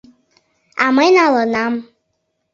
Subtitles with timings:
[0.83, 1.73] —А мый налынам.